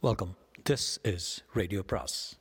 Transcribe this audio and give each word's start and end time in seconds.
Welcome 0.00 0.36
this 0.70 1.14
is 1.14 1.44
radio 1.52 1.82
பிராஸ் 1.82 2.38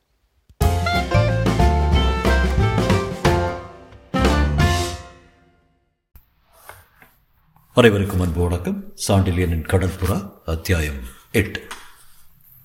அனைவருக்கும் 7.73 8.20
அன்பு 8.20 8.41
வணக்கம். 8.41 8.93
சாண்டிலியனின் 9.07 9.67
கடற்புறா 9.67 10.31
அத்தியாயம் 10.46 10.99
எட்டு. 11.31 11.67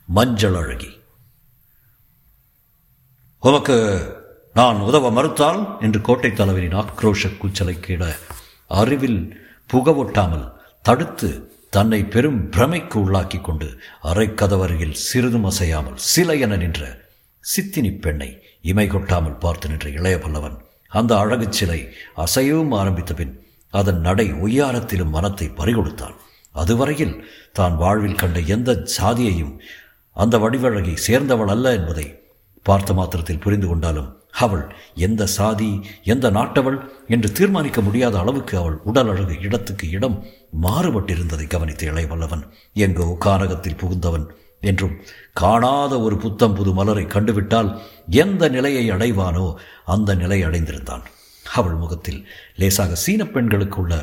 மஞ்சள் 0.06 0.54
அழகி. 0.54 1.00
உமக்கு 3.40 4.06
நான் 4.54 4.80
உதவ 4.80 5.10
மறுத்தால்? 5.10 5.80
என்று 5.80 6.00
கோட்டை 6.00 6.32
தலைவரின் 6.32 6.74
ஆக்ரோஷ 6.74 7.38
கூச்சலை 7.38 7.80
கீழ 7.80 8.16
அறிவில் 8.68 9.46
புகவொட்டாமல் 9.72 10.52
தடுத்து 10.82 11.51
தன்னை 11.72 12.00
பெரும் 12.04 12.40
பிரமைக்கு 12.50 12.96
உள்ளாக்கி 13.02 13.38
கொண்டு 13.40 13.68
அரைக்கதவருகில் 14.04 14.98
சிறிதும் 15.02 15.46
அசையாமல் 15.46 16.00
சிலை 16.06 16.36
என 16.40 16.56
நின்ற 16.56 16.82
சித்தினி 17.44 17.90
பெண்ணை 17.96 18.28
இமை 18.62 18.86
கொட்டாமல் 18.86 19.38
பார்த்து 19.38 19.68
நின்ற 19.68 19.86
இளைய 19.90 20.16
பல்லவன் 20.18 20.56
அந்த 20.90 21.12
அழகு 21.16 21.46
சிலை 21.50 21.80
அசையவும் 22.16 22.72
ஆரம்பித்த 22.72 23.12
பின் 23.14 23.32
அதன் 23.72 24.00
நடை 24.00 24.26
ஒய்யாரத்திலும் 24.40 25.10
மனத்தை 25.10 25.46
பறிகொடுத்தான் 25.56 26.16
அதுவரையில் 26.54 27.16
தான் 27.52 27.76
வாழ்வில் 27.76 28.20
கண்ட 28.22 28.40
எந்த 28.48 28.70
சாதியையும் 28.96 29.54
அந்த 30.16 30.38
வடிவழகை 30.38 30.94
சேர்ந்தவள் 31.00 31.48
அல்ல 31.48 31.72
என்பதை 31.74 32.06
பார்த்த 32.66 32.92
மாத்திரத்தில் 32.92 33.40
புரிந்து 33.40 33.68
கொண்டாலும் 33.68 34.10
அவள் 34.32 34.74
எந்த 34.94 35.26
சாதி 35.26 35.80
எந்த 36.02 36.30
நாட்டவள் 36.30 36.78
என்று 37.08 37.32
தீர்மானிக்க 37.32 37.80
முடியாத 37.80 38.18
அளவுக்கு 38.18 38.58
அவள் 38.58 38.76
உடல் 38.84 39.08
அழகு 39.08 39.40
இடத்துக்கு 39.40 39.90
இடம் 39.90 40.24
மாறுபட்டிருந்ததை 40.62 41.46
கவனித்த 41.46 41.86
இளையவல்லவன் 41.86 42.44
எங்கோ 42.72 43.16
கானகத்தில் 43.24 43.80
புகுந்தவன் 43.82 44.26
என்றும் 44.60 44.94
காணாத 45.32 46.00
ஒரு 46.00 46.16
புத்தம் 46.16 46.54
புது 46.54 46.72
மலரை 46.72 47.04
கண்டுவிட்டால் 47.04 47.80
எந்த 48.06 48.48
நிலையை 48.48 48.90
அடைவானோ 48.90 49.54
அந்த 49.84 50.14
நிலை 50.14 50.44
அடைந்திருந்தான். 50.44 51.04
அவள் 51.44 51.74
முகத்தில் 51.74 52.26
லேசாக 52.56 52.94
சீன 52.94 53.26
பெண்களுக்கு 53.26 53.80
உள்ள 53.80 53.94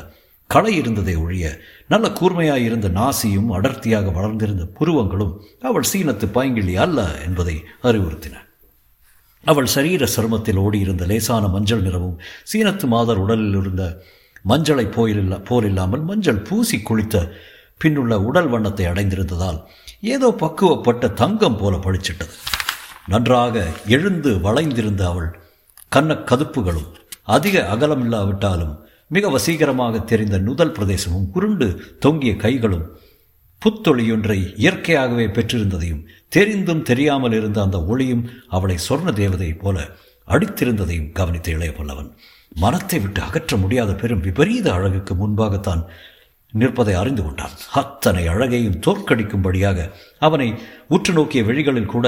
களை 0.46 0.76
இருந்ததை 0.76 1.16
ஒழிய 1.16 1.60
நல்ல 1.88 2.08
கூர்மையாயிருந்த 2.08 2.88
நாசியும் 2.88 3.50
அடர்த்தியாக 3.50 4.10
வளர்ந்திருந்த 4.10 4.64
புருவங்களும் 4.78 5.34
அவள் 5.60 5.90
சீனத்து 5.92 6.28
பைங்கிழி 6.34 6.74
அல்ல 6.74 7.00
என்பதை 7.24 7.56
அறிவுறுத்தின. 7.82 8.36
அவள் 9.46 9.66
சரீர 9.66 10.06
சருமத்தில் 10.16 10.60
ஓடியிருந்த 10.60 11.04
லேசான 11.06 11.44
மஞ்சள் 11.48 11.82
நிறமும் 11.82 12.18
சீனத்து 12.52 12.86
மாதர் 12.86 13.18
உடலில் 13.18 13.56
இருந்த 13.56 13.84
மஞ்சளை 14.44 14.86
போயில்ல 14.88 15.34
போலில்லாமல் 15.42 16.04
மஞ்சள் 16.04 16.42
பூசி 16.42 16.76
குளித்த 16.80 17.16
பின்னுள்ள 17.80 18.14
உடல் 18.24 18.48
வண்ணத்தை 18.48 18.86
அடைந்திருந்ததால் 18.86 19.58
ஏதோ 20.06 20.28
பக்குவப்பட்ட 20.40 21.12
தங்கம் 21.14 21.58
போல 21.58 21.76
பழிச்சிட்டது 21.76 22.34
நன்றாக 23.06 23.64
எழுந்து 23.86 24.30
வளைந்திருந்த 24.40 25.02
அவள் 25.06 25.30
கண்ண 25.88 26.14
கதுப்புகளும் 26.26 26.90
அதிக 27.28 27.56
அகலமில்லாவிட்டாலும் 27.74 28.74
மிக 29.10 29.28
வசீகரமாக 29.30 30.04
தெரிந்த 30.04 30.36
நுதல் 30.38 30.74
பிரதேசமும் 30.78 31.30
குருண்டு 31.30 31.66
தொங்கிய 31.98 32.32
கைகளும் 32.36 32.84
புத்தொளியொன்றை 33.62 34.38
இயற்கையாகவே 34.56 35.26
பெற்றிருந்ததையும் 35.26 36.04
தெரிந்தும் 36.28 36.82
தெரியாமல் 36.82 37.32
இருந்த 37.32 37.58
அந்த 37.62 37.78
ஒளியும் 37.84 38.24
அவளை 38.48 38.76
சொர்ண 38.88 39.08
தேவதையைப் 39.12 39.58
போல 39.58 39.78
அடித்திருந்ததையும் 40.28 41.10
கவனித்த 41.12 41.50
இளைய 41.50 41.72
பல்லவன் 41.72 42.10
மனத்தை 42.56 42.98
விட்டு 42.98 43.20
அகற்ற 43.20 43.56
முடியாத 43.56 43.90
பெரும் 43.94 44.20
விபரீத 44.20 44.66
அழகுக்கு 44.72 45.14
முன்பாகத்தான் 45.14 45.82
நிற்பதை 46.52 46.94
அறிந்து 46.94 47.22
கொண்டான். 47.22 47.54
அத்தனை 47.72 48.22
அழகையும் 48.26 48.80
தோற்கடிக்கும்படியாக 48.86 49.78
அவனை 50.18 50.48
உற்று 50.88 51.12
நோக்கிய 51.12 51.42
விழிகளில் 51.42 51.92
கூட 51.94 52.06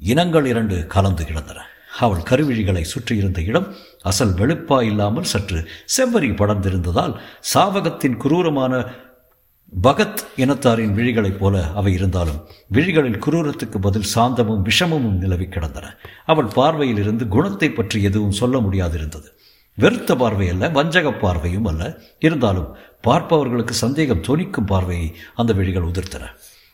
இனங்கள் 0.00 0.46
இரண்டு 0.46 0.76
கலந்து 0.86 1.24
கிடந்தன. 1.24 1.58
அவள் 1.98 2.22
கருவிழிகளை 2.30 2.84
சுற்றியிருந்த 2.84 3.40
இடம் 3.40 3.66
அசல் 4.02 4.34
வெளுப்பா 4.34 4.78
இல்லாமல் 4.82 5.30
சற்று 5.32 5.58
செவ்வரி 5.96 6.30
படர்ந்திருந்ததால் 6.36 7.14
சாவகத்தின் 7.54 8.16
குரூரமான 8.16 8.72
பகத் 9.82 10.18
இனத்தாரின் 10.36 10.92
விழிகளைப் 10.92 11.38
போல 11.38 11.72
அவை 11.74 11.92
இருந்தாலும் 11.92 12.48
விழிகளில் 12.72 13.22
குரூரத்துக்கு 13.22 13.78
பதில் 13.78 14.14
சாந்தமும் 14.14 14.62
விஷமமும் 14.62 15.16
நிலவி 15.16 15.46
கிடந்தன. 15.46 15.96
அவள் 16.26 16.44
பார்வையில் 16.44 16.98
இருந்து 16.98 17.28
குணத்தை 17.28 17.70
பற்றி 17.70 18.02
எதுவும் 18.02 18.32
சொல்ல 18.32 18.58
முடியாதிருந்தது. 18.58 19.26
வெறுத்த 19.74 20.16
பார்வை 20.16 20.48
அல்ல 20.48 20.68
வஞ்சக 20.68 21.12
பார்வையும் 21.12 21.64
அல்ல. 21.64 22.00
இருந்தாலும் 22.18 22.76
பார்ப்பவர்களுக்கு 23.00 23.74
சந்தேகம் 23.74 24.22
தொனிக்கும் 24.22 24.66
பார்வையை 24.66 25.16
அந்த 25.34 25.52
விழிகள் 25.52 25.82
உதிர்த்தன. 25.82 26.22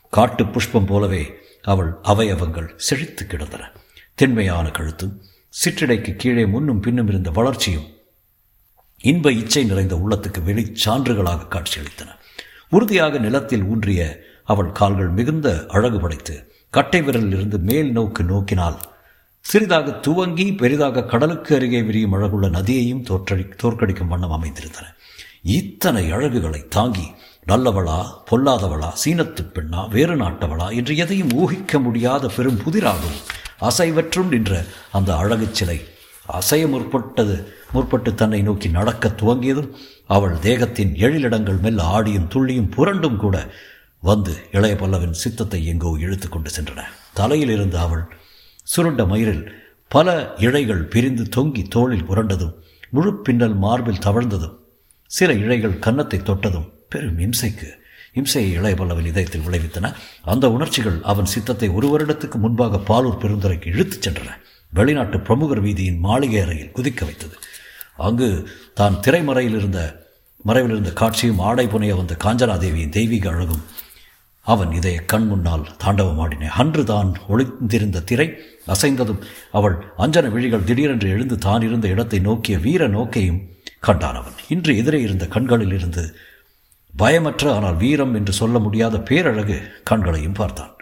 காட்டு 0.09 0.45
புஷ்பம் 0.45 0.85
போலவே 0.85 1.33
அவள் 1.61 1.95
அவயவங்கள் 2.03 2.75
செழித்து 2.75 3.27
கிடந்தன. 3.27 3.71
திண்மையான 4.15 4.69
கழுத்தும் 4.69 5.21
சிற்றிடைக்கு 5.65 6.15
கீழே 6.15 6.45
முன்னும் 6.45 6.79
பின்னும் 6.79 7.07
இருந்த 7.07 7.31
வளர்ச்சியும் 7.31 7.87
இன்ப 8.97 9.31
இச்சை 9.31 9.63
நிறைந்த 9.63 9.95
உள்ளத்துக்கு 9.95 10.39
வெளிச்சான்றுகளாக 10.45 11.47
காட்சியளித்தன. 11.47 12.09
உறுதியாக 12.71 13.17
நிலத்தில் 13.17 13.63
ஊன்றிய 13.63 14.01
அவள் 14.43 14.71
கால்கள் 14.71 15.09
மிகுந்த 15.09 15.65
அழகு 15.67 15.99
படைத்து 15.99 16.35
கட்டை 16.69 17.01
விரலிலிருந்து 17.01 17.57
மேல் 17.59 17.91
நோக்கு 17.91 18.23
நோக்கினால் 18.23 18.77
சிறிதாக 19.45 19.91
துவங்கி 19.91 20.55
பெரிதாக 20.55 21.03
கடலுக்கு 21.03 21.55
அருகே 21.55 21.81
விரியும் 21.81 22.13
அழகுள்ள 22.13 22.49
நதியையும் 22.49 23.03
தோற்றடி 23.03 23.45
தோற்கடிக்கும் 23.61 24.07
வண்ணம் 24.07 24.31
அமைந்திருந்தன. 24.31 24.85
இத்தனை 25.41 26.11
அழகுகளை 26.11 26.67
தாங்கி 26.67 27.07
நல்லவளா 27.47 27.99
பொல்லாதவளா 28.31 28.89
சீனத்து 29.03 29.43
பெண்ணா 29.55 29.89
வேறு 29.89 30.15
நாட்டவளா 30.15 30.67
என்று 30.71 30.97
எதையும் 30.97 31.33
ஊகிக்க 31.33 31.79
முடியாத 31.79 32.27
பெரும் 32.27 32.61
புதிராகும் 32.65 33.17
அசைவற்றும் 33.59 34.27
நின்ற 34.27 34.53
அந்த 34.91 35.15
அழகு 35.15 35.47
சிலை 35.51 35.79
அசைய 36.27 36.67
முற்பட்டது. 36.67 37.35
முற்பட்டு 37.73 38.13
தன்னை 38.13 38.41
நோக்கி 38.41 38.67
நடக்க 38.69 39.09
துவங்கியதும் 39.09 39.69
அவள் 40.07 40.39
தேகத்தின் 40.39 40.93
எழிலிடங்கள் 40.93 41.59
மெல்ல 41.59 41.83
ஆடியும் 41.83 42.29
துள்ளியும் 42.29 42.71
புரண்டும் 42.75 43.15
கூட 43.15 43.53
வந்து 43.99 44.33
இளைய 44.51 44.75
பல்லவின் 44.75 45.19
சித்தத்தை 45.23 45.65
எங்கோ 45.65 45.95
இழுத்து 45.99 46.29
கொண்டு 46.29 46.49
சென்றன. 46.49 46.81
தலையில் 47.13 47.49
இருந்த 47.49 47.79
அவள் 47.79 48.03
சுருண்ட 48.63 49.05
மயிரில் 49.05 49.43
பல 49.87 50.33
இழைகள் 50.37 50.83
பிரிந்து 50.83 51.23
தொங்கி 51.35 51.63
தோளில் 51.67 52.07
புரண்டதும் 52.09 52.55
முழு 52.89 53.21
பின்னல் 53.21 53.55
மார்பில் 53.55 54.03
தவழ்ந்ததும் 54.05 54.57
சில 55.11 55.33
இழைகள் 55.33 55.79
கன்னத்தை 55.79 56.19
தொட்டதும் 56.19 56.71
பெரும் 56.89 57.19
இம்சைக்கு 57.19 57.69
இம்சையை 58.15 58.51
இளைய 58.51 58.75
பல்லவன் 58.75 59.05
இதயத்தில் 59.05 59.45
விளைவித்தன. 59.47 59.93
அந்த 60.21 60.51
உணர்ச்சிகள் 60.51 60.97
அவன் 61.01 61.25
சித்தத்தை 61.25 61.69
ஒரு 61.69 61.87
வருடத்துக்கு 61.91 62.35
முன்பாக 62.35 62.77
பாலூர் 62.77 63.21
பெருந்துரைக்கு 63.21 63.65
இழுத்துச் 63.65 64.09
சென்றன. 64.09 64.29
வெளிநாட்டு 64.77 65.17
பிரமுகர் 65.27 65.63
வீதியின் 65.65 65.99
மாளிகை 66.05 66.39
அறையில் 66.43 66.73
குதிக்க 66.77 67.01
வைத்தது. 67.07 67.35
அங்கு 68.07 68.29
தான் 68.79 68.95
திரைமறையில் 69.05 69.57
இருந்த 69.59 69.79
மறைவில் 70.45 70.73
இருந்த 70.75 70.91
காட்சியும் 71.01 71.41
ஆடை 71.47 71.65
புனைய 71.67 71.95
வந்த 71.97 72.13
காஞ்சனாதேவியின் 72.25 72.95
தெய்வீக 72.97 73.27
அழகும் 73.31 73.63
அவன் 74.47 74.71
இதய 74.77 74.97
கண் 75.11 75.27
முன்னால் 75.31 75.65
தாண்டவமாடின. 75.83 76.47
அன்று 76.61 76.83
தான் 76.91 77.09
ஒளிந்திருந்த 77.33 78.03
திரை 78.09 78.27
அசைந்ததும் 78.73 79.21
அவள் 79.57 79.75
அஞ்சன 80.03 80.29
விழிகள் 80.35 80.67
திடீரென்று 80.69 81.07
எழுந்து 81.15 81.37
தான் 81.47 81.65
இருந்த 81.67 81.87
இடத்தை 81.95 82.19
நோக்கிய 82.29 82.57
வீர 82.65 82.87
நோக்கையும் 82.97 83.41
கண்டான் 83.87 84.19
அவன். 84.21 84.37
இன்று 84.55 84.71
எதிரே 84.81 84.99
இருந்த 85.07 85.25
கண்களில் 85.35 85.75
இருந்து 85.77 86.03
பயமற்ற 86.93 87.43
ஆனால் 87.57 87.79
வீரம் 87.83 88.15
என்று 88.19 88.33
சொல்ல 88.41 88.59
முடியாத 88.59 88.95
பேரழகு 89.09 89.57
கண்களையும் 89.91 90.39
பார்த்தான். 90.41 90.73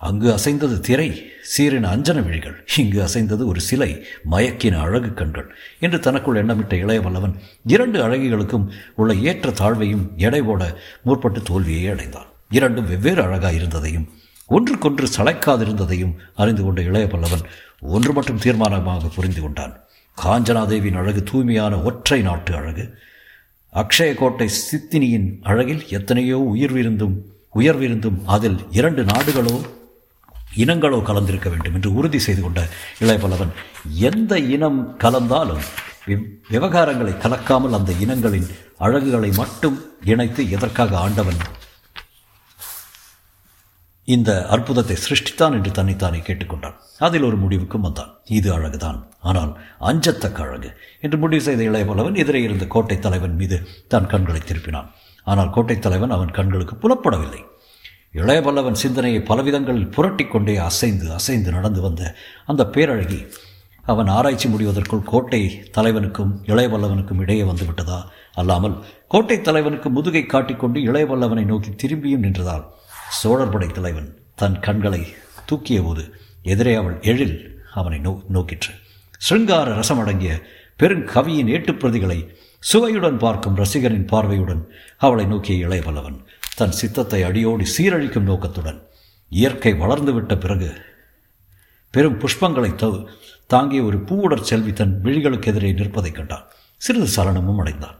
அங்கு 0.00 0.28
அசைந்தது 0.32 0.80
திரை 0.80 1.08
சீரின 1.42 1.88
அஞ்சன 1.94 2.22
விழிகள். 2.22 2.66
இங்கு 2.76 3.00
அசைந்தது 3.02 3.46
ஒரு 3.46 3.60
சிலை 3.60 4.04
மயக்கின 4.30 4.78
அழகு 4.78 5.14
கண்கள். 5.14 5.48
என்று 5.80 5.98
தனக்குள் 5.98 6.46
எண்ணமிட்ட 6.46 6.74
இளையவல்லவன் 6.84 7.34
இரண்டு 7.66 7.98
அழகிகளுக்கும் 8.08 8.66
உள்ள 8.96 9.14
ஏற்ற 9.14 9.50
தாழ்வையும் 9.50 10.04
எடை 10.16 10.42
போட 10.42 10.78
முற்பட்டு 11.06 11.42
தோல்வியை 11.42 11.92
அடைந்தான். 11.92 12.26
இரண்டும் 12.50 12.88
வெவ்வேறு 12.88 13.22
அழகாக 13.22 13.54
இருந்ததையும் 13.54 14.08
ஒன்றுக்கொன்று 14.46 15.08
சளைக்காதிருந்ததையும் 15.16 16.14
அறிந்து 16.34 16.62
கொண்ட 16.62 16.82
இளைய 16.82 17.06
பல்லவன் 17.06 17.44
ஒன்று 17.80 18.12
மட்டும் 18.12 18.38
தீர்மானமாக 18.38 19.10
புரிந்து 19.14 19.40
கொண்டான். 19.40 19.74
காஞ்சனாதேவியின் 20.24 21.00
அழகு 21.02 21.22
தூய்மையான 21.22 21.80
ஒற்றை 21.80 22.20
நாட்டு 22.22 22.54
அழகு. 22.54 22.94
அக்ஷயக்கோட்டை 23.74 24.48
சித்தினியின் 24.70 25.28
அழகில் 25.42 25.88
எத்தனையோ 25.88 26.38
உயிர்விருந்தும் 26.54 27.16
உயர்விருந்தும் 27.54 28.18
அதில் 28.26 28.58
இரண்டு 28.70 29.04
நாடுகளோ 29.04 29.56
இனங்களோ 30.56 31.02
கலந்திருக்க 31.02 31.48
வேண்டும் 31.48 31.74
என்று 31.74 31.94
உறுதி 31.94 32.18
செய்து 32.18 32.42
கொண்ட 32.42 32.68
இளையபலவன் 33.00 33.52
எந்த 33.94 34.38
இனம் 34.38 34.98
கலந்தாலும் 34.98 35.64
விவகாரங்களை 36.50 37.14
கலக்காமல் 37.16 37.76
அந்த 37.78 37.92
இனங்களின் 37.92 38.48
அழகுகளை 38.78 39.36
மட்டும் 39.36 39.78
இணைத்து 40.04 40.50
எதற்காக 40.50 40.98
ஆண்டவன் 40.98 41.40
இந்த 44.04 44.46
அற்புதத்தை 44.48 44.96
சிருஷ்டித்தான் 44.96 45.52
என்று 45.52 45.70
தன்னைத்தானே 45.70 46.18
கேட்டுக்கொண்டான். 46.18 46.74
அதில் 46.98 47.22
ஒரு 47.22 47.36
முடிவுக்கும் 47.36 47.80
வந்தான். 47.80 48.20
இது 48.24 48.58
அழகுதான். 48.58 49.08
ஆனால் 49.20 49.58
அஞ்சத்தக்க 49.80 50.36
அழகு. 50.36 50.76
என்று 51.00 51.18
முடிவு 51.18 51.42
செய்த 51.42 51.62
இளையபலவன் 51.62 52.16
எதிரே 52.16 52.42
இருந்த 52.42 52.66
கோட்டை 52.66 52.98
தலைவன் 52.98 53.36
மீது 53.36 53.68
தன் 53.88 54.06
கண்களை 54.06 54.40
திருப்பினான். 54.40 54.90
ஆனால் 55.22 55.50
கோட்டை 55.50 55.78
தலைவன் 55.78 56.10
அவன் 56.10 56.30
கண்களுக்கு 56.30 56.76
புலப்படவில்லை. 56.76 57.44
இளைய 58.12 58.40
பல்லவன் 58.40 58.72
சிந்தனையை 58.72 59.22
பலவிதங்களில் 59.22 59.90
புரட்டிக்கொண்டே 59.90 60.56
அசைந்து 60.56 61.12
அசைந்து 61.12 61.50
நடந்து 61.50 61.80
வந்த 61.80 62.14
அந்த 62.46 62.62
பேரழகி 62.64 63.28
அவன் 63.82 64.06
ஆராய்ச்சி 64.06 64.48
முடிவதற்குள் 64.48 65.02
கோட்டை 65.02 65.62
தலைவனுக்கும் 65.70 66.32
இளையவல்லவனுக்கும் 66.46 67.20
இடையே 67.20 67.42
வந்துவிட்டதா 67.42 68.02
அல்லாமல் 68.32 68.84
கோட்டை 69.08 69.40
தலைவனுக்கு 69.40 69.90
முதுகை 69.90 70.26
காட்டிக்கொண்டு 70.26 70.80
இளையவல்லவனை 70.80 71.44
நோக்கி 71.44 71.70
திரும்பியும் 71.70 72.24
நின்றதால் 72.24 72.64
சோழர்படை 73.22 73.66
தலைவன் 73.66 74.18
தன் 74.34 74.60
கண்களை 74.60 75.06
தூக்கிய 75.46 75.82
போது 75.82 76.14
எதிரே 76.42 76.74
அவள் 76.74 76.98
எழில் 77.00 77.62
அவனை 77.74 77.98
நோ 77.98 78.20
நோக்கிற்று. 78.32 78.72
சிருங்கார 79.18 79.74
ரசமடங்கிய 79.74 80.42
பெருங்கவியின் 80.78 81.50
ஏட்டுப்பிரதிகளை 81.50 82.28
சுவையுடன் 82.58 83.18
பார்க்கும் 83.18 83.56
ரசிகரின் 83.56 84.06
பார்வையுடன் 84.06 84.68
அவளை 84.98 85.24
நோக்கிய 85.24 85.68
இளையவல்லவன் 85.68 86.18
தன் 86.60 86.78
சித்தத்தை 86.80 87.20
அடியோடி 87.24 87.66
சீரழிக்கும் 87.76 88.28
நோக்கத்துடன் 88.30 88.80
இயற்கை 89.32 89.72
வளர்ந்துவிட்ட 89.72 90.34
பிறகு 90.40 90.70
பெரும் 91.94 92.20
புஷ்பங்களை 92.20 92.70
தவு 92.74 93.00
தாங்கிய 93.46 93.82
ஒரு 93.82 93.98
பூவுடர் 94.08 94.48
செல்வி 94.50 94.72
தன் 94.72 94.94
விழிகளுக்கு 95.04 95.50
எதிரே 95.52 95.70
நிற்பதைக் 95.72 96.18
கண்டான். 96.18 96.46
சிறிது 96.80 97.08
சலனமும் 97.16 97.58
அடைந்தான். 97.58 97.98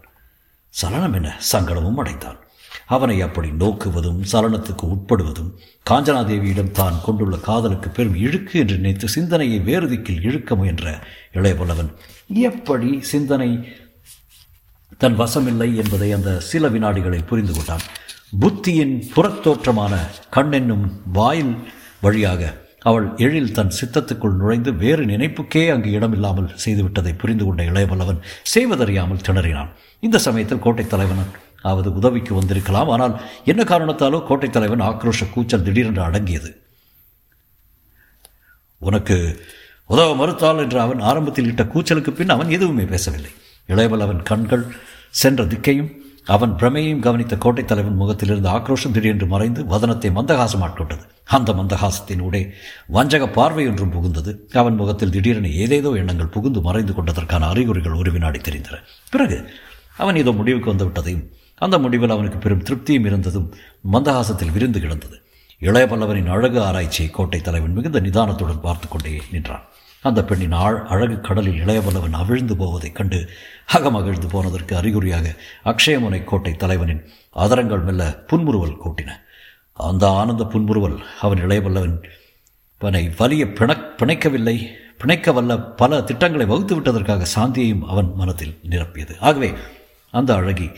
சலனம் 0.75 1.13
என்ன? 1.13 1.29
சங்கடமும் 1.53 2.01
அடைந்தான். 2.03 2.39
அவனை 2.87 3.17
அப்படி 3.23 3.49
நோக்குவதும் 3.59 4.21
சலனத்துக்கு 4.33 4.85
உட்படுவதும் 4.95 5.51
காஞ்சனாதேவியிடம் 5.91 6.71
தான் 6.71 6.99
கொண்டுள்ள 7.05 7.37
காதலுக்கு 7.37 7.89
பெரும் 7.91 8.17
இழுக்கு 8.17 8.55
என்று 8.61 8.77
நினைத்து 8.77 9.09
சிந்தனையை 9.09 9.59
வேறு 9.69 9.87
திக்கில் 9.89 10.23
இழுக்க 10.23 10.55
முயன்ற 10.55 10.87
இளையவல்லவன் 11.35 11.91
எப்படி 12.49 12.91
சிந்தனை 13.13 13.51
தன் 14.99 15.19
வசமில்லை 15.19 15.69
என்பதை 15.83 16.09
அந்த 16.13 16.31
சில 16.51 16.69
வினாடிகளில் 16.69 17.29
புரிந்து 17.31 17.53
கொண்டான். 17.53 17.85
புத்தியின் 18.39 19.03
புறத்தோற்றமான 19.17 19.97
கண்ணென்னும் 20.33 20.91
வாயில் 21.13 21.57
வழியாக 22.01 22.69
அவள் 22.79 23.13
எழில் 23.17 23.53
தன் 23.53 23.73
சித்தத்துக்குள் 23.81 24.37
நுழைந்து 24.37 24.75
வேறு 24.75 25.05
நினைப்புக்கே 25.05 25.73
அங்கு 25.73 25.91
இடமில்லாமல் 25.91 26.51
செய்துவிட்டதை 26.65 27.19
புரிந்து 27.19 27.45
கொண்ட 27.45 27.63
இளையவல்லவன் 27.63 28.19
செய்வதறியாமல் 28.55 29.23
திணறினான். 29.29 29.69
இந்த 30.01 30.19
சமயத்தில் 30.19 30.59
கோட்டைத் 30.59 30.91
தலைவன் 30.91 31.25
அவது 31.63 31.95
உதவிக்கு 31.95 32.35
வந்திருக்கலாம். 32.35 32.89
ஆனால் 32.89 33.21
என்ன 33.45 33.63
காரணத்தாலோ 33.63 34.27
கோட்டைத் 34.27 34.53
தலைவன் 34.53 34.81
ஆக்ரோஷ 34.81 35.31
கூச்சல் 35.31 35.63
திடீரென்று 35.63 36.03
அடங்கியது. 36.03 36.63
உனக்கு 38.79 39.45
உதவ 39.87 40.15
மறுத்தால் 40.17 40.59
என்று 40.59 40.81
அவன் 40.81 41.01
ஆரம்பத்தில் 41.01 41.47
இட்ட 41.47 41.63
கூச்சலுக்கு 41.63 42.11
பின் 42.11 42.29
அவன் 42.29 42.51
எதுவுமே 42.51 42.85
பேசவில்லை. 42.85 43.31
இளையவல்லவன் 43.69 44.23
கண்கள் 44.23 44.65
சென்ற 45.11 45.45
திக்கையும் 45.45 45.99
அவன் 46.27 46.53
பிரமையையும் 46.53 47.01
கவனித்த 47.01 47.37
கோட்டை 47.37 47.65
தலைவன் 47.65 47.97
முகத்திலிருந்து 47.97 48.49
ஆக்ரோஷம் 48.49 48.91
திடீரென்று 48.91 49.27
மறைந்து 49.27 49.65
வதனத்தை 49.65 50.11
மந்தகாசம் 50.11 50.65
ஆட்கொண்டது. 50.67 51.05
அந்த 51.25 51.53
மந்தகாசத்தின் 51.53 52.21
உடே 52.21 52.43
வஞ்சக 52.87 53.29
பார்வை 53.29 53.67
ஒன்றும் 53.67 53.93
புகுந்தது. 53.93 54.33
அவன் 54.53 54.75
முகத்தில் 54.75 55.11
திடீரென 55.11 55.49
ஏதேதோ 55.49 55.93
எண்ணங்கள் 55.93 56.27
புகுந்து 56.27 56.61
மறைந்து 56.61 56.93
கொண்டதற்கான 56.93 57.49
அறிகுறிகள் 57.49 57.93
ஒரு 57.93 58.13
வினாடி 58.13 58.39
தெரிந்தன. 58.39 58.79
பிறகு 59.11 59.51
அவன் 59.97 60.17
ஏதோ 60.17 60.33
முடிவுக்கு 60.33 60.69
வந்து 60.69 60.87
விட்டதையும் 60.87 61.25
அந்த 61.55 61.79
முடிவில் 61.79 62.11
அவனுக்கு 62.11 62.39
பெரும் 62.39 62.63
திருப்தியும் 62.63 63.05
இருந்ததும் 63.05 63.53
மந்தகாசத்தில் 63.93 64.53
விருந்து 64.53 64.81
கிடந்தது. 64.81 65.17
இளைய 65.59 65.87
பல்லவனின் 65.87 66.31
அழகு 66.31 66.61
ஆராய்ச்சியை 66.61 67.11
கோட்டை 67.11 67.41
தலைவன் 67.41 67.73
மிகுந்த 67.73 68.01
நிதானத்துடன் 68.01 68.61
பார்த்து 68.61 68.89
கொண்டே 68.89 69.21
நின்றான். 69.31 69.65
அந்த 70.03 70.21
பெண்ணின் 70.25 70.55
ஆழ் 70.65 70.79
அழகு 70.93 71.21
கடலில் 71.21 71.61
இளையவல்லவன் 71.65 72.19
அவிழ்ந்து 72.21 72.55
போவதைக் 72.57 72.95
கண்டு 72.95 73.19
அகமகிழ்ந்து 73.73 74.29
போனதற்கு 74.29 74.77
அறிகுறியாக 74.77 75.35
அக்ஷயமுனை 75.65 76.21
கோட்டை 76.25 76.53
தலைவனின் 76.53 77.03
அதரங்கள் 77.37 77.83
மெல்ல 77.83 78.03
புன்முறுவல் 78.27 78.79
கூட்டின. 78.85 79.11
அந்த 79.75 80.05
ஆனந்த 80.11 80.45
புன்முறுவல் 80.45 80.97
அவன் 81.21 81.43
இளையவல்லவன் 81.47 81.97
அவனை 82.81 83.03
வலிய 83.19 83.45
பிணக் 83.53 83.87
பிணைக்கவில்லை 83.99 84.57
பிணைக்க 84.99 85.33
வல்ல 85.33 85.53
பல 85.61 86.01
திட்டங்களை 86.03 86.47
வகுத்து 86.47 86.75
விட்டதற்காக 86.75 87.27
சாந்தியையும் 87.35 87.87
அவன் 87.87 88.09
மனத்தில் 88.15 88.59
நிரப்பியது. 88.71 89.15
ஆகவே 89.21 89.51
அந்த 90.15 90.35
அழகி 90.35 90.69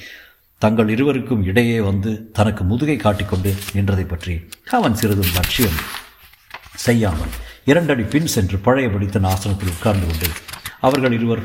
தங்கள் 0.63 0.89
இருவருக்கும் 0.89 1.45
இடையே 1.45 1.81
வந்து 1.81 2.11
தனக்கு 2.33 2.65
முதுகை 2.65 2.97
காட்டிக்கொண்டு 2.97 3.51
நின்றதை 3.75 4.05
பற்றி 4.09 4.35
அவன் 4.71 4.95
சிறிதும் 4.95 5.35
லட்சியம் 5.35 5.79
செய்யாமல் 6.75 7.33
இரண்டடி 7.65 8.03
பின் 8.03 8.27
சென்று 8.27 8.59
பழையபடி 8.59 9.07
தன் 9.07 9.25
ஆசனத்தில் 9.25 9.69
உட்கார்ந்து 9.69 10.07
கொண்டு 10.07 10.29
அவர்கள் 10.81 11.13
இருவர் 11.13 11.43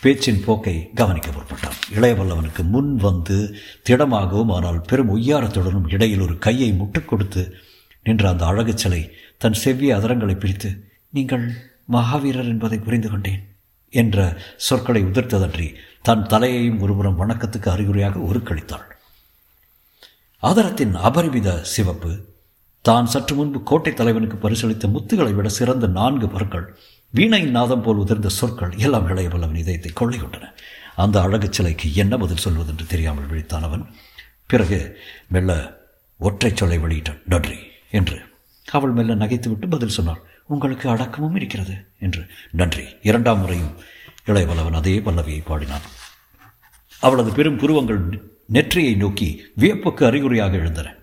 பேச்சின் 0.00 0.44
போக்கை 0.44 0.90
கவனிக்க 0.94 1.28
முற்பட்டான் 1.30 1.78
இளையவல்லவனுக்கு 1.94 2.62
முன் 2.64 2.96
வந்து 2.96 3.36
திடமாகவும் 3.88 4.48
ஆனால் 4.48 4.80
பெரும் 4.80 5.12
ஒய்யாரத்துடனும் 5.16 5.88
இடையில் 5.88 6.20
ஒரு 6.20 6.38
கையை 6.38 6.72
முட்டுக் 6.72 7.08
கொடுத்து 7.08 7.42
நின்ற 8.02 8.28
அந்த 8.28 8.46
அழகு 8.46 8.74
சிலை 8.78 9.02
தன் 9.38 9.52
செவ்விய 9.52 9.96
அதரங்களை 9.96 10.36
பிரித்து 10.38 10.70
நீங்கள் 11.10 11.44
மகாவீரர் 11.92 12.44
என்பதை 12.44 12.78
புரிந்து 12.78 13.10
கொண்டேன் 13.10 13.42
என்ற 13.92 14.18
சொற்களை 14.56 15.04
உதிர்த்ததன்றி 15.04 15.68
தன் 16.02 16.26
தலையையும் 16.26 16.80
ஒருபுறம் 16.80 17.16
வணக்கத்துக்கு 17.16 17.70
அறிகுறியாக 17.70 18.18
உருக்களித்தாள் 18.18 18.86
அதரத்தின் 20.42 20.94
அபரிமித 20.94 21.60
சிவப்பு 21.62 22.12
தான் 22.82 23.06
சற்று 23.06 23.36
முன்பு 23.36 23.62
கோட்டை 23.62 23.94
தலைவனுக்கு 23.94 24.48
பரிசளித்த 24.48 24.88
முத்துகளை 24.88 25.34
விட 25.34 25.48
சிறந்த 25.48 25.86
நான்கு 25.86 26.28
பற்கள் 26.28 26.78
வீணையின் 27.14 27.50
நாதம் 27.50 27.82
போல் 27.82 27.96
உதிர்ந்த 27.96 28.26
சொற்கள் 28.26 28.76
எல்லாம் 28.76 29.08
இளையவல்லவன் 29.08 29.56
இதயத்தை 29.56 29.90
கொள்ளை 29.94 30.18
கொண்டன 30.18 30.54
அந்த 30.96 31.20
அழகு 31.20 31.52
சிலைக்கு 31.52 31.94
என்ன 31.94 32.16
பதில் 32.16 32.42
சொல்வதென்று 32.44 32.86
தெரியாமல் 32.86 33.26
விழித்தான் 33.26 33.60
அவன். 33.60 33.86
பிறகு 34.46 34.98
மெல்ல 35.28 35.80
ஒற்றை 36.18 36.50
சொல்லை 36.54 36.78
வெளியிட்டான். 36.78 37.20
நன்றி 37.26 37.58
என்று. 37.90 38.18
அவள் 38.66 38.90
மெல்ல 38.90 39.14
நகைத்துவிட்டு 39.14 39.70
பதில் 39.70 39.88
சொன்னாள். 39.88 40.22
உங்களுக்கு 40.46 40.88
அடக்கமும் 40.88 41.36
இருக்கிறது 41.36 41.86
என்று. 41.98 42.26
நன்றி 42.50 42.84
இரண்டாம் 43.02 43.40
முறையும் 43.40 43.74
இளையவல்லவன் 44.26 44.72
அதே 44.72 44.98
பல்லவியை 44.98 45.42
பாடினான். 45.44 45.86
அவளது 47.00 47.32
பெரும் 47.32 47.56
புருவங்கள் 47.56 48.22
நெற்றியை 48.46 48.94
நோக்கி 48.94 49.28
வியப்புக்கு 49.56 50.06
அறிகுறியாக 50.06 50.56
எழுந்தன. 50.56 50.94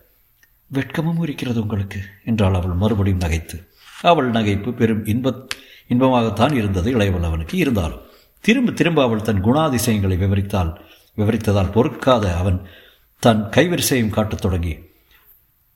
வெட்கமும் 0.74 1.22
இருக்கிறது 1.22 1.62
உங்களுக்கு 1.62 2.02
என்றால் 2.26 2.54
அவள் 2.54 2.76
மறுபடியும் 2.76 3.20
நகைத்து. 3.20 3.68
அவள் 4.02 4.32
நகைப்பு 4.32 4.72
பெரும் 4.72 5.06
இன்ப 5.06 5.48
இன்பமாகத்தான் 5.90 6.54
இருந்தது 6.54 6.98
இளையவல்லவனுக்கு 6.98 7.54
இருந்தாலும். 7.54 8.02
திரும்ப 8.42 8.72
திரும்ப 8.72 9.04
அவள் 9.04 9.22
தன் 9.22 9.44
குணாதிசயங்களை 9.44 10.18
விவரித்தால் 10.18 10.74
விவரித்ததால் 11.18 11.72
பொறுக்காத 11.72 12.36
அவன் 12.36 12.66
தன் 13.20 13.44
கைவரிசையும் 13.44 14.10
காட்டத் 14.10 14.42
தொடங்கி 14.42 14.78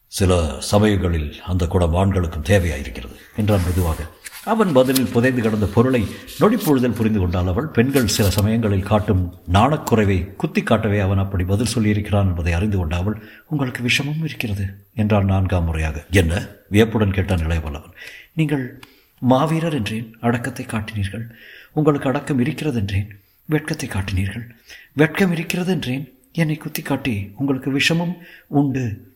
சில 0.08 0.56
சமயங்களில் 0.60 1.42
அந்த 1.42 1.68
குடம் 1.68 1.96
ஆண்களுக்கும் 1.96 2.44
தேவையாயிருக்கிறது 2.44 3.16
என்றான் 3.36 3.64
மெதுவாக. 3.66 4.06
அவன் 4.46 4.72
பதிலில் 4.74 5.12
புதைந்து 5.12 5.42
கிடந்த 5.42 5.66
பொருளை 5.66 6.02
நொடிப்பொழுதல் 6.40 6.96
புரிந்து 6.96 7.20
கொண்டால் 7.20 7.48
அவள் 7.48 7.66
பெண்கள் 7.66 8.08
சில 8.08 8.30
சமயங்களில் 8.30 8.84
காட்டும் 8.84 9.34
நாணக்குறைவை 9.54 10.36
குத்தி 10.36 10.64
காட்டவே 10.64 11.00
அவன் 11.00 11.18
அப்படி 11.18 11.44
பதில் 11.44 11.74
சொல்லியிருக்கிறான் 11.76 12.26
என்பதை 12.26 12.54
அறிந்து 12.54 12.78
கொண்ட 12.78 12.96
அவள் 12.96 13.22
உங்களுக்கு 13.48 13.82
விஷமும் 13.84 14.24
இருக்கிறது 14.24 14.66
என்றான் 14.96 15.26
நான்காம் 15.26 15.64
முறையாக. 15.64 16.06
என்ன? 16.12 16.48
வியப்புடன் 16.70 17.12
கேட்டான் 17.12 17.46
இளையவல்லவன். 17.48 17.94
நீங்கள் 18.34 18.82
மாவீரர் 19.20 19.74
என்றேன் 19.74 20.16
அடக்கத்தை 20.20 20.66
காட்டினீர்கள். 20.66 21.26
உங்களுக்கு 21.74 22.10
அடக்கம் 22.10 22.40
இருக்கிறது 22.40 22.80
என்றேன் 22.80 23.22
வெட்கத்தை 23.46 23.90
காட்டினீர்கள். 23.90 24.50
வெட்கம் 24.94 25.32
இருக்கிறது 25.32 25.72
என்றேன் 25.72 26.14
என்னை 26.34 26.58
குத்தி 26.58 26.82
காட்டி 26.82 27.32
உங்களுக்கு 27.36 27.72
விஷமும் 27.72 28.18
உண்டு 28.48 29.14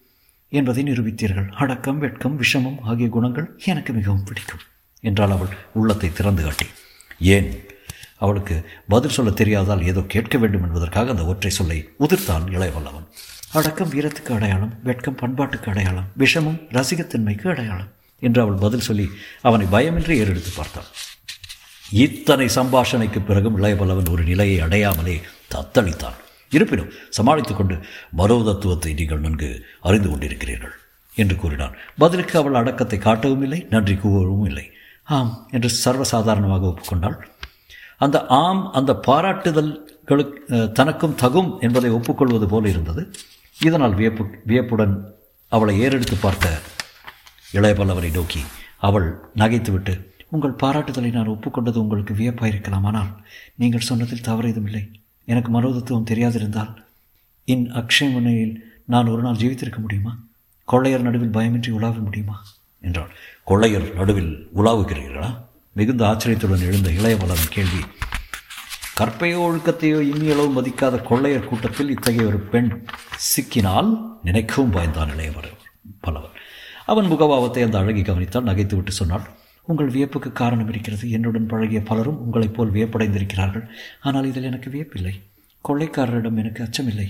என்பதை 0.49 0.83
நிரூபித்தீர்கள். 0.83 1.49
அடக்கம் 1.49 1.99
வெட்கம் 1.99 2.41
விஷமம் 2.41 2.79
ஆகிய 2.81 3.09
குணங்கள் 3.09 3.59
எனக்கு 3.65 3.93
மிகவும் 3.93 4.23
பிடிக்கும். 4.23 4.59
என்றாள் 5.09 5.33
அவள் 5.35 5.53
உள்ளத்தை 5.79 6.09
திறந்து 6.11 6.43
காட்டி 6.43 6.67
ஏன்? 7.35 7.49
அவளுக்கு 8.23 8.55
பதில் 8.87 9.15
சொல்ல 9.15 9.31
தெரியாதால் 9.31 9.85
ஏதோ 9.91 10.01
கேட்க 10.13 10.35
வேண்டும் 10.37 10.65
என்பதற்காக 10.67 11.11
அந்த 11.13 11.23
ஒற்றை 11.31 11.51
சொல்லை 11.51 11.79
உதிர்த்தான் 11.99 12.45
இளையவல்லவன். 12.55 13.07
அடக்கம் 13.51 13.91
வீரத்துக்கு 13.93 14.31
அடையாளம் 14.37 14.73
வெட்கம் 14.83 15.17
பண்பாட்டுக்கு 15.21 15.69
அடையாளம் 15.71 16.07
விஷமும் 16.17 16.59
ரசிகத்தன்மைக்கு 16.77 17.47
அடையாளம் 17.53 17.91
என்று 18.21 18.39
அவள் 18.41 18.61
பதில் 18.63 18.85
சொல்லி 18.87 19.05
அவனை 19.41 19.65
பயமின்றி 19.71 20.15
ஏறெடுத்து 20.21 20.51
பார்த்தாள். 20.55 20.89
இத்தனை 22.03 22.47
சம்பாஷணைக்கு 22.55 23.19
பிறகும் 23.21 23.57
இளையவல்லவன் 23.59 24.11
ஒரு 24.13 24.23
நிலையை 24.23 24.57
அடையாமலே 24.59 25.15
தத்தளித்தான். 25.55 26.17
இருப்பினும் 26.51 26.93
சமாளித்துக் 27.09 27.59
கொண்டு 27.59 27.75
மனோதத்துவத்தை 28.17 28.91
நீங்கள் 28.93 29.23
நன்கு 29.25 29.49
அறிந்து 29.81 30.09
கொண்டிருக்கிறீர்கள் 30.09 30.75
என்று 31.15 31.35
கூறினான். 31.35 31.75
பதிலுக்கு 31.97 32.35
அவள் 32.39 32.59
அடக்கத்தை 32.61 32.99
காட்டவும் 32.99 33.43
இல்லை 33.47 33.59
நன்றி 33.69 33.95
கூறவும் 33.95 34.47
இல்லை 34.51 34.65
ஆம் 35.07 35.31
என்று 35.51 35.69
சர்வசாதாரணமாக 35.83 36.65
ஒப்புக்கொண்டாள். 36.71 37.17
அந்த 37.97 38.17
ஆம் 38.41 38.63
அந்த 38.71 38.91
பாராட்டுதல்களுக்கு 39.07 40.57
தனக்கும் 40.79 41.17
தகும் 41.21 41.51
என்பதை 41.59 41.89
ஒப்புக்கொள்வது 41.89 42.47
போல 42.47 42.69
இருந்தது. 42.69 43.03
இதனால் 43.59 43.93
வியப்பு 43.93 44.23
வியப்புடன் 44.45 44.95
அவளை 45.51 45.75
ஏறெடுத்து 45.81 46.17
பார்த்த 46.21 46.47
இளையபல்லவரை 47.53 48.11
நோக்கி 48.11 48.41
அவள் 48.79 49.07
நகைத்துவிட்டு 49.35 49.93
உங்கள் 50.29 50.59
பாராட்டுதலை 50.61 51.09
நான் 51.11 51.31
ஒப்புக்கொண்டது 51.33 51.77
உங்களுக்கு 51.83 52.13
வியப்பாயிருக்கலாம் 52.13 52.85
ஆனால் 52.89 53.11
நீங்கள் 53.55 53.87
சொன்னதில் 53.89 54.27
தவறு 54.27 54.49
எதுவுமில்லை 54.49 54.83
எனக்கு 55.25 55.49
மனோதத்துவம் 55.51 56.09
தெரியாதிருந்தால் 56.11 56.73
இன் 57.53 57.65
அக்ஷயமுனையில் 57.81 58.55
நான் 58.93 59.07
ஒரு 59.07 59.21
நாள் 59.21 59.39
ஜீவித்திருக்க 59.41 59.79
முடியுமா? 59.79 60.13
கொள்ளையர் 60.67 61.07
நடுவில் 61.07 61.35
பயமின்றி 61.37 61.71
உலாவ 61.71 61.99
முடியுமா? 61.99 62.35
என்றாள். 62.85 63.11
கொள்ளையர் 63.43 63.87
நடுவில் 63.93 64.33
உலாவுகிறீர்களா? 64.55 65.29
மிகுந்த 65.73 66.03
ஆச்சரியத்துடன் 66.07 66.67
எழுந்த 66.67 66.89
இளையவளன் 66.89 67.47
கேள்வி. 67.49 67.81
கற்பையோ 68.99 69.39
ஒழுக்கத்தையோ 69.45 69.97
இம்மியளவு 70.09 70.51
மதிக்காத 70.57 71.01
கொள்ளையர் 71.01 71.49
கூட்டத்தில் 71.49 71.89
இத்தகைய 71.89 72.27
ஒரு 72.27 72.39
பெண் 72.53 72.69
சிக்கினால் 73.29 73.89
நினைக்கவும் 74.25 74.75
பயந்தான் 74.75 75.13
இளையவர் 75.15 75.49
பலவர். 76.01 76.35
அவன் 76.85 77.11
முகபாவத்தை 77.11 77.63
அந்த 77.63 77.77
அழகி 77.77 78.01
கவனித்தால் 78.01 78.43
நகைத்து 78.43 78.75
விட்டு 78.75 78.91
சொன்னாள் 78.91 79.25
உங்கள் 79.67 79.89
வியப்புக்கு 79.89 80.31
காரணம் 80.31 80.69
இருக்கிறது. 80.69 81.05
என்னுடன் 81.11 81.47
பழகிய 81.47 81.79
பலரும் 81.81 82.19
உங்களைப் 82.19 82.55
போல் 82.55 82.73
வியப்படைந்திருக்கிறார்கள். 82.73 83.65
ஆனால் 84.01 84.25
இதில் 84.25 84.43
எனக்கு 84.43 84.69
வியப்பில்லை. 84.69 85.13
கொள்ளைக்காரரிடம் 85.67 86.39
எனக்கு 86.41 86.61
அச்சமில்லை. 86.63 87.07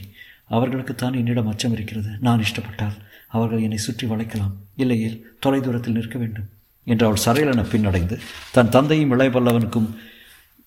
அவர்களுக்குத்தான் 0.50 1.18
என்னிடம் 1.20 1.50
அச்சம் 1.52 1.76
இருக்கிறது. 1.76 2.10
நான் 2.26 2.44
இஷ்டப்பட்டால் 2.46 2.98
அவர்கள் 3.36 3.64
என்னை 3.68 3.80
சுற்றி 3.86 4.06
வளைக்கலாம். 4.08 4.54
இல்லையில் 4.84 5.18
தொலைதூரத்தில் 5.46 5.98
நிற்க 6.00 6.18
வேண்டும் 6.18 6.50
என்று 6.88 7.06
அவள் 7.08 7.24
சரையலென 7.26 7.62
பின்னடைந்து 7.72 8.16
தன் 8.56 8.74
தந்தையும் 8.76 9.14
இளையபல்லவனுக்கும் 9.16 9.88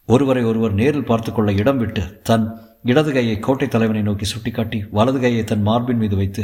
ஒருவரை 0.08 0.42
ஒருவர் 0.50 0.74
நேரில் 0.80 1.08
பார்த்து 1.10 1.30
கொள்ள 1.32 1.50
இடம் 1.52 1.78
விட்டு 1.78 2.02
தன் 2.22 2.46
இடது 2.90 3.10
கையை 3.12 3.36
கோட்டை 3.38 3.66
தலைவனை 3.68 4.02
நோக்கி 4.02 4.26
சுட்டிக்காட்டி 4.32 4.78
வலது 4.90 5.18
கையை 5.20 5.42
தன் 5.44 5.66
மார்பின் 5.68 6.00
மீது 6.02 6.16
வைத்து 6.16 6.42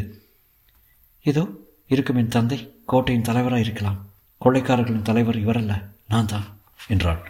இதோ 1.27 1.45
இருக்கும் 1.87 2.19
என் 2.23 2.35
தந்தை 2.37 2.59
கோட்டையின் 2.93 3.27
தலைவராக 3.29 3.65
இருக்கலாம் 3.67 3.99
கொள்ளைக்காரர்களின் 4.41 5.09
தலைவர் 5.11 5.39
இவரல்ல 5.45 5.75
நான் 6.13 6.31
தான் 6.33 6.47
என்றாள். 6.89 7.21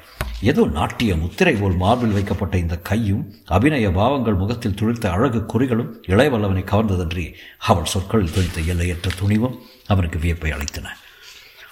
ஏதோ 0.48 0.62
நாட்டிய 0.66 1.16
முத்திரை 1.16 1.54
போல் 1.54 1.76
மார்பில் 1.76 2.12
வைக்கப்பட்ட 2.12 2.56
இந்த 2.56 2.76
கையும் 2.78 3.34
அபிநய 3.44 3.90
பாவங்கள் 3.92 4.34
முகத்தில் 4.34 4.74
துளிர்த்த 4.74 5.06
அழகு 5.06 5.40
குறிகளும் 5.46 5.92
இளையவல்லவனை 6.06 6.62
கவர்ந்ததன்றி 6.64 7.26
அவள் 7.58 7.84
சொற்களில் 7.84 8.30
துளித்த 8.30 8.66
எல்லையற்ற 8.66 9.10
துணிவும் 9.18 9.58
அவனுக்கு 9.86 10.18
வியப்பை 10.18 10.50
அளித்தன. 10.50 10.86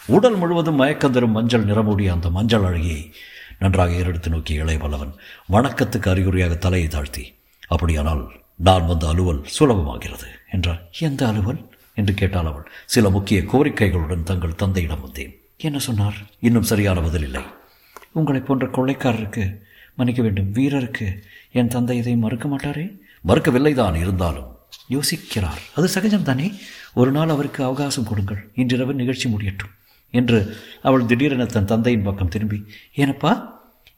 உடல் 0.06 0.36
முழுவதும் 0.36 0.74
மயக்கம் 0.74 1.12
தரும் 1.12 1.30
மஞ்சள் 1.30 1.64
நிறமூடிய 1.64 2.12
அந்த 2.12 2.30
மஞ்சள் 2.30 2.62
அழகியை 2.62 3.12
நன்றாக 3.58 3.92
ஏறெடுத்து 3.92 4.30
நோக்கிய 4.30 4.64
இளையவல்லவன் 4.64 5.12
வணக்கத்துக்கு 5.52 6.08
அறிகுறியாக 6.08 6.54
தலையை 6.54 6.88
தாழ்த்தி 6.88 7.24
அப்படியானால் 7.68 8.24
நான் 8.56 8.86
வந்த 8.86 9.08
அலுவல் 9.08 9.46
சுலபமாகிறது 9.58 10.28
என்றார். 10.50 10.82
எந்த 10.98 11.26
அலுவல்? 11.26 11.60
என்று 11.94 12.14
கேட்டாள் 12.14 12.46
அவள். 12.46 12.70
சில 12.86 13.10
முக்கிய 13.10 13.40
கோரிக்கைகளுடன் 13.40 14.22
தங்கள் 14.22 14.54
தந்தையிடம் 14.54 15.00
வந்தேன். 15.00 15.32
என்ன 15.56 15.78
சொன்னார்? 15.78 16.14
இன்னும் 16.40 16.70
சரியான 16.70 17.00
பதில் 17.00 17.22
இல்லை. 17.22 17.42
உங்களைப் 18.12 18.46
போன்ற 18.46 18.66
கொள்ளைக்காரருக்கு 18.66 19.60
மன்னிக்க 19.94 20.22
வேண்டும். 20.22 20.52
வீரருக்கு 20.52 21.22
என் 21.52 21.68
தந்தை 21.68 21.96
இதை 21.96 22.16
மறுக்க 22.16 22.48
மாட்டாரே? 22.48 22.98
மறுக்கவில்லை 23.28 23.74
தான் 23.74 23.94
இருந்தாலும். 23.94 24.56
யோசிக்கிறார். 24.90 25.60
அது 25.74 25.88
சகஜம் 25.88 26.22
தானே 26.22 26.52
ஒரு 26.94 27.10
நாள் 27.10 27.28
அவருக்கு 27.28 27.64
அவகாசம் 27.64 28.04
கொடுங்கள். 28.04 28.50
இன்றிரவு 28.54 28.94
நிகழ்ச்சி 28.94 29.28
முடியட்டும் 29.28 29.70
என்று 30.10 30.56
அவள் 30.82 31.06
திடீரென 31.06 31.44
தன் 31.44 31.64
தந்தையின் 31.64 32.02
பக்கம் 32.02 32.28
திரும்பி 32.28 32.64
ஏனப்பா 32.96 33.48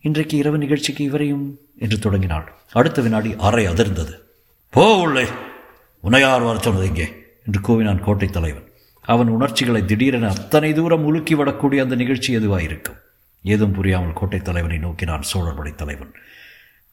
இன்றைக்கு 0.00 0.37
இரவு 0.37 0.59
நிகழ்ச்சிக்கு 0.59 1.04
இவரையும்? 1.04 1.59
என்று 1.78 1.99
தொடங்கினாள். 1.99 2.52
அடுத்த 2.73 3.02
வினாடி 3.02 3.35
அறை 3.38 3.68
அதிர்ந்தது. 3.68 4.12
போ 4.71 5.00
உள்ளே. 5.00 5.26
உன்னை 6.00 6.21
யார் 6.21 6.40
வர 6.40 6.59
சொன்னது 6.59 6.87
இங்கே 6.87 7.09
என்று 7.47 7.61
கூவினான் 7.61 8.00
கோட்டை 8.00 8.28
தலைவன். 8.28 8.68
அவன் 9.00 9.28
உணர்ச்சிகளை 9.28 9.85
திடீரென 9.85 10.28
அத்தனை 10.28 10.73
தூரம் 10.73 11.04
உலுக்கி 11.04 11.35
விடக்கூடிய 11.35 11.83
அந்த 11.83 11.94
நிகழ்ச்சி 11.94 12.33
எதுவாயிருக்கும்? 12.33 12.97
ஏதும் 13.44 13.72
புரியாமல் 13.72 14.12
கோட்டை 14.12 14.38
தலைவனை 14.38 14.78
நோக்கினான் 14.78 15.22
சோழர்படை 15.32 15.74
தலைவன். 15.74 16.14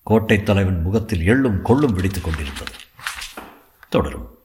கோட்டை 0.03 0.43
தலைவன் 0.43 0.81
முகத்தில் 0.81 1.27
எள்ளும் 1.27 1.62
கொள்ளும் 1.62 1.96
பிடித்துக் 1.96 2.24
கொண்டிருந்தது. 2.24 2.72
தொடரும். 3.89 4.40